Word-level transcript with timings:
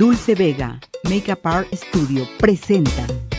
Dulce 0.00 0.34
Vega, 0.34 0.78
Makeup 1.10 1.44
Art 1.44 1.74
Studio, 1.74 2.26
presenta. 2.38 3.29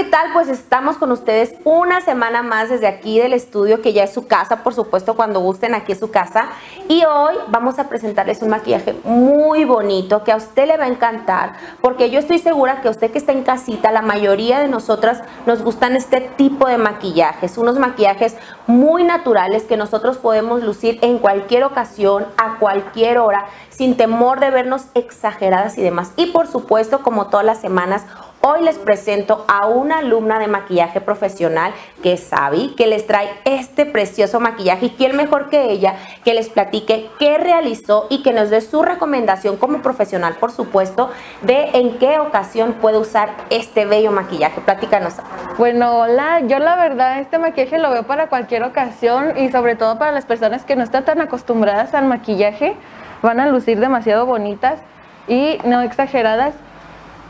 ¿Qué 0.00 0.06
tal? 0.06 0.32
Pues 0.32 0.48
estamos 0.48 0.96
con 0.96 1.12
ustedes 1.12 1.52
una 1.62 2.00
semana 2.00 2.42
más 2.42 2.70
desde 2.70 2.86
aquí 2.86 3.18
del 3.18 3.34
estudio, 3.34 3.82
que 3.82 3.92
ya 3.92 4.04
es 4.04 4.14
su 4.14 4.26
casa, 4.26 4.62
por 4.62 4.72
supuesto, 4.72 5.14
cuando 5.14 5.40
gusten, 5.40 5.74
aquí 5.74 5.92
es 5.92 5.98
su 5.98 6.10
casa. 6.10 6.46
Y 6.88 7.04
hoy 7.04 7.34
vamos 7.48 7.78
a 7.78 7.86
presentarles 7.90 8.40
un 8.40 8.48
maquillaje 8.48 8.98
muy 9.04 9.66
bonito 9.66 10.24
que 10.24 10.32
a 10.32 10.36
usted 10.36 10.68
le 10.68 10.78
va 10.78 10.84
a 10.84 10.88
encantar, 10.88 11.52
porque 11.82 12.08
yo 12.08 12.18
estoy 12.18 12.38
segura 12.38 12.80
que 12.80 12.88
usted 12.88 13.10
que 13.10 13.18
está 13.18 13.32
en 13.32 13.42
casita, 13.42 13.92
la 13.92 14.00
mayoría 14.00 14.58
de 14.60 14.68
nosotras 14.68 15.20
nos 15.44 15.62
gustan 15.62 15.94
este 15.96 16.22
tipo 16.22 16.66
de 16.66 16.78
maquillajes, 16.78 17.58
unos 17.58 17.78
maquillajes 17.78 18.38
muy 18.66 19.04
naturales 19.04 19.64
que 19.64 19.76
nosotros 19.76 20.16
podemos 20.16 20.62
lucir 20.62 20.98
en 21.02 21.18
cualquier 21.18 21.64
ocasión, 21.64 22.24
a 22.38 22.56
cualquier 22.58 23.18
hora, 23.18 23.48
sin 23.68 23.98
temor 23.98 24.40
de 24.40 24.48
vernos 24.48 24.86
exageradas 24.94 25.76
y 25.76 25.82
demás. 25.82 26.12
Y 26.16 26.28
por 26.28 26.46
supuesto, 26.46 27.02
como 27.02 27.26
todas 27.26 27.44
las 27.44 27.60
semanas, 27.60 28.06
Hoy 28.42 28.62
les 28.62 28.78
presento 28.78 29.44
a 29.48 29.66
una 29.66 29.98
alumna 29.98 30.38
de 30.38 30.46
maquillaje 30.46 31.02
profesional 31.02 31.74
que 32.02 32.14
es 32.14 32.20
Sabi, 32.20 32.74
que 32.74 32.86
les 32.86 33.06
trae 33.06 33.28
este 33.44 33.84
precioso 33.84 34.40
maquillaje 34.40 34.86
y 34.86 34.90
quién 34.90 35.14
mejor 35.14 35.50
que 35.50 35.70
ella 35.70 35.96
que 36.24 36.32
les 36.32 36.48
platique 36.48 37.10
qué 37.18 37.36
realizó 37.36 38.06
y 38.08 38.22
que 38.22 38.32
nos 38.32 38.48
dé 38.48 38.62
su 38.62 38.80
recomendación 38.82 39.58
como 39.58 39.82
profesional, 39.82 40.36
por 40.40 40.52
supuesto, 40.52 41.10
de 41.42 41.68
en 41.74 41.98
qué 41.98 42.18
ocasión 42.18 42.72
puede 42.80 42.96
usar 42.96 43.28
este 43.50 43.84
bello 43.84 44.10
maquillaje. 44.10 44.62
Platícanos. 44.62 45.16
Bueno, 45.58 45.98
hola, 45.98 46.40
yo 46.40 46.58
la 46.60 46.76
verdad 46.76 47.20
este 47.20 47.36
maquillaje 47.36 47.76
lo 47.76 47.90
veo 47.90 48.04
para 48.04 48.30
cualquier 48.30 48.62
ocasión 48.62 49.36
y 49.36 49.50
sobre 49.50 49.76
todo 49.76 49.98
para 49.98 50.12
las 50.12 50.24
personas 50.24 50.64
que 50.64 50.76
no 50.76 50.82
están 50.82 51.04
tan 51.04 51.20
acostumbradas 51.20 51.92
al 51.92 52.06
maquillaje, 52.06 52.74
van 53.20 53.38
a 53.38 53.50
lucir 53.50 53.78
demasiado 53.80 54.24
bonitas 54.24 54.80
y 55.28 55.58
no 55.64 55.82
exageradas 55.82 56.54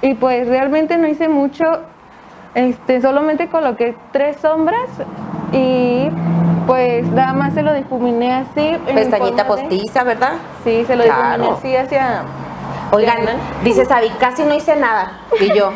y 0.03 0.15
pues 0.15 0.49
realmente 0.49 0.97
no 0.97 1.07
hice 1.07 1.29
mucho, 1.29 1.65
este, 2.55 3.01
solamente 3.01 3.49
coloqué 3.49 3.95
tres 4.13 4.37
sombras 4.39 4.89
y 5.53 6.09
pues 6.67 7.07
nada 7.09 7.33
más 7.33 7.55
se 7.55 7.63
lo 7.63 7.75
difuminé 7.75 8.33
así. 8.33 8.77
Pestañita 8.95 9.47
postiza, 9.47 10.05
¿verdad? 10.05 10.33
Sí, 10.65 10.85
se 10.87 10.97
lo 10.97 11.05
difuminé 11.05 11.51
así 11.51 11.77
hacia... 11.77 12.23
Oigan, 12.93 13.21
dice 13.63 13.85
Sabi, 13.85 14.09
casi 14.19 14.43
no 14.45 14.55
hice 14.55 14.75
nada. 14.75 15.13
Y 15.41 15.57
yo, 15.57 15.73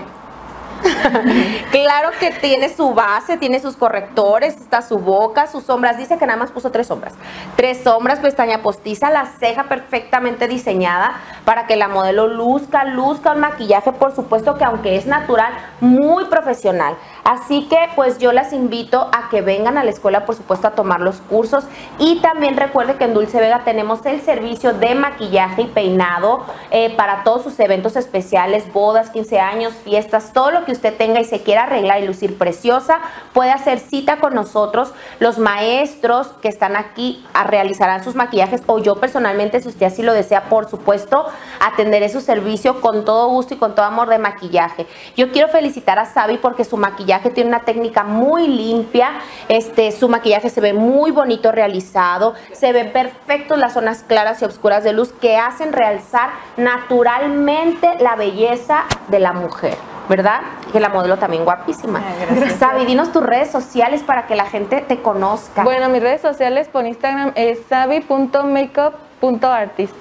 claro 1.71 2.11
que 2.19 2.31
tiene 2.31 2.75
su 2.75 2.95
base, 2.95 3.37
tiene 3.37 3.61
sus 3.61 3.77
correctores, 3.77 4.57
está 4.57 4.83
su 4.83 4.99
boca, 4.99 5.47
sus 5.47 5.65
sombras. 5.65 5.97
Dice 5.97 6.19
que 6.19 6.27
nada 6.27 6.39
más 6.39 6.51
puso 6.51 6.71
tres 6.71 6.87
sombras. 6.87 7.15
Tres 7.57 7.83
sombras, 7.83 8.19
pestaña 8.21 8.63
postiza, 8.63 9.11
la 9.11 9.27
ceja 9.27 9.65
perfectamente 9.65 10.49
diseñada 10.49 11.13
para 11.45 11.67
que 11.67 11.77
la 11.77 11.89
modelo 11.89 12.27
luzca, 12.27 12.85
luzca 12.85 13.33
un 13.33 13.41
maquillaje, 13.41 13.93
por 13.93 14.15
supuesto 14.15 14.57
que 14.57 14.65
aunque 14.65 14.97
es 14.97 15.07
natural, 15.07 15.53
muy 15.81 16.25
profesional. 16.27 16.97
Así 17.25 17.67
que 17.69 17.79
pues 17.95 18.19
yo 18.19 18.33
las 18.33 18.53
invito 18.53 19.09
a 19.13 19.29
que 19.31 19.41
vengan 19.41 19.79
a 19.79 19.85
la 19.85 19.91
escuela, 19.91 20.27
por 20.27 20.35
supuesto, 20.35 20.69
a 20.69 20.73
tomar 20.73 21.01
los 21.01 21.17
cursos. 21.23 21.65
Y 21.99 22.21
también 22.21 22.57
recuerde 22.57 22.97
que 22.97 23.05
en 23.05 23.15
Dulce 23.15 23.41
Vega 23.41 23.63
tenemos 23.65 24.05
el 24.05 24.21
servicio 24.21 24.75
de 24.75 24.95
maquillaje 24.95 25.63
y 25.63 25.67
peinado 25.67 26.45
eh, 26.71 26.95
para 26.97 27.25
todos 27.25 27.43
sus 27.43 27.59
eventos 27.61 27.97
especiales, 27.97 28.71
bodas, 28.73 29.11
15 29.11 29.41
años, 29.41 29.73
fiestas, 29.85 30.33
todo 30.33 30.51
lo 30.51 30.65
que 30.65 30.73
usted 30.73 30.84
tenga 30.93 31.21
y 31.21 31.25
se 31.25 31.43
quiera 31.43 31.65
arreglar 31.65 32.03
y 32.03 32.07
lucir 32.07 32.39
preciosa, 32.39 32.99
puede 33.33 33.51
hacer 33.51 33.79
cita 33.79 34.19
con 34.19 34.35
nosotros. 34.35 34.93
Los 35.21 35.39
maestros 35.39 36.29
que 36.43 36.49
están 36.49 36.77
aquí 36.77 37.25
a 37.35 37.45
realizarán 37.45 38.03
sus 38.03 38.15
maquillajes 38.15 38.63
o 38.67 38.79
yo 38.79 38.97
personalmente, 38.97 39.61
si 39.61 39.69
usted 39.69 39.87
así 39.87 40.03
lo 40.03 40.13
desea, 40.13 40.45
por 40.45 40.69
supuesto, 40.69 41.27
atenderé 41.61 42.09
su 42.09 42.21
servicio 42.21 42.81
con 42.81 43.05
todo 43.05 43.29
gusto 43.29 43.55
y 43.55 43.57
con 43.57 43.75
todo 43.75 43.87
amor 43.87 44.09
de 44.09 44.19
maquillaje. 44.19 44.87
Yo 45.17 45.31
quiero 45.33 45.49
felicitar 45.49 45.99
a 45.99 46.07
Sabi 46.07 46.39
porque 46.39 46.65
su 46.65 46.77
maquillaje 46.77 47.31
tiene 47.31 47.49
una 47.49 47.61
técnica 47.61 48.05
muy 48.05 48.49
limpia, 48.49 49.11
este, 49.49 49.93
su 49.93 50.09
maquillaje 50.09 50.51
se 50.51 50.61
ve 50.61 50.73
muy 50.73 51.11
bonito 51.11 51.53
realizado, 51.53 52.35
se 52.53 52.73
ven 52.73 52.93
perfectos 52.93 53.59
las 53.59 53.75
zonas 53.75 54.03
claras 54.03 54.43
y 54.43 54.45
oscuras 54.45 54.85
de 54.85 54.93
luz 54.93 55.13
que 55.13 55.37
hacen 55.37 55.73
realzar 55.73 56.31
naturalmente 56.57 57.91
la 58.01 58.17
belleza 58.17 58.85
de 59.09 59.19
la 59.19 59.33
mujer. 59.33 59.94
¿Verdad? 60.09 60.41
Que 60.73 60.81
la 60.81 60.89
modelo 60.89 61.17
también 61.17 61.45
guapísima. 61.45 62.03
Sabi, 62.59 62.87
dinos 62.87 63.13
tus 63.13 63.23
redes 63.23 63.51
sociales 63.51 64.03
para 64.03 64.27
que 64.27 64.35
la 64.37 64.47
gente 64.47 64.81
te 64.81 65.03
conozca. 65.03 65.63
Bueno, 65.63 65.89
mis 65.89 66.03
redes 66.03 66.21
sociales 66.21 66.69
por 66.69 66.85
Instagram 66.87 67.33
es 67.35 67.61
sabi.makeup.artist. 67.69 69.95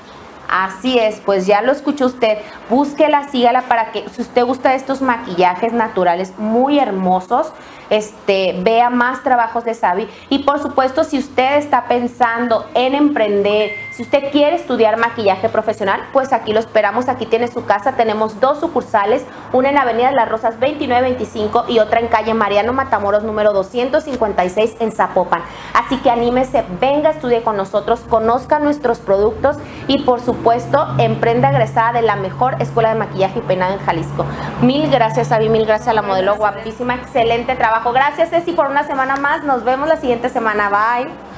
Así 0.49 0.99
es, 0.99 1.21
pues 1.25 1.47
ya 1.47 1.61
lo 1.61 1.71
escuchó 1.71 2.05
usted. 2.05 2.37
Búsquela, 2.69 3.29
sígala 3.29 3.63
para 3.63 3.91
que 3.91 4.07
si 4.09 4.21
usted 4.21 4.45
gusta 4.45 4.75
estos 4.75 5.01
maquillajes 5.01 5.73
naturales 5.73 6.33
muy 6.37 6.79
hermosos, 6.79 7.51
este, 7.89 8.55
vea 8.59 8.89
más 8.89 9.23
trabajos 9.23 9.65
de 9.65 9.73
Sabi. 9.73 10.07
Y 10.29 10.39
por 10.39 10.61
supuesto, 10.61 11.03
si 11.03 11.17
usted 11.17 11.57
está 11.57 11.87
pensando 11.87 12.65
en 12.73 12.95
emprender, 12.95 13.71
si 13.95 14.01
usted 14.01 14.31
quiere 14.31 14.55
estudiar 14.55 14.97
maquillaje 14.97 15.49
profesional, 15.49 16.01
pues 16.11 16.33
aquí 16.33 16.51
lo 16.51 16.59
esperamos. 16.59 17.09
Aquí 17.09 17.27
tiene 17.27 17.47
su 17.47 17.65
casa. 17.65 17.93
Tenemos 17.93 18.39
dos 18.39 18.59
sucursales, 18.59 19.23
una 19.51 19.69
en 19.69 19.77
Avenida 19.77 20.11
las 20.11 20.29
Rosas 20.29 20.59
2925 20.59 21.65
y 21.67 21.79
otra 21.79 21.99
en 21.99 22.07
calle 22.07 22.33
Mariano 22.33 22.73
Matamoros 22.73 23.23
número 23.23 23.53
256 23.53 24.77
en 24.79 24.91
Zapopan. 24.91 25.43
Así 25.73 25.97
que 25.97 26.09
anímese, 26.09 26.63
venga, 26.81 27.11
estudie 27.11 27.43
con 27.43 27.55
nosotros, 27.55 27.99
conozca 28.09 28.59
nuestros 28.59 28.99
productos 28.99 29.57
y 29.87 30.01
por 30.01 30.21
supuesto, 30.21 30.87
emprenda 30.97 31.51
egresada 31.51 31.93
de 31.93 32.01
la 32.01 32.15
mejor 32.15 32.61
escuela 32.61 32.89
de 32.89 32.95
maquillaje 32.95 33.39
y 33.39 33.41
peinado 33.43 33.73
en 33.73 33.79
Jalisco. 33.79 34.25
Mil 34.61 34.89
gracias, 34.89 35.27
Sabi, 35.27 35.49
mil 35.49 35.65
gracias 35.65 35.89
a 35.89 35.93
la 35.93 36.01
modelo 36.01 36.35
guapísima, 36.35 36.95
excelente 36.95 37.55
trabajo 37.55 37.93
Gracias, 37.93 38.29
Ceci, 38.29 38.53
por 38.53 38.67
una 38.67 38.83
semana 38.83 39.17
más. 39.17 39.43
Nos 39.43 39.63
vemos 39.63 39.87
la 39.87 39.97
siguiente 39.97 40.29
semana. 40.29 40.69
Bye. 40.69 41.32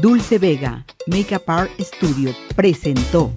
Dulce 0.00 0.38
Vega, 0.38 0.84
Makeup 1.06 1.48
Art 1.48 1.70
Studio, 1.80 2.32
presentó. 2.54 3.32